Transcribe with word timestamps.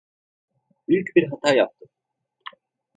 Büyük 0.87 1.15
bir 1.15 1.27
hata 1.29 1.53
yaptım. 1.55 1.89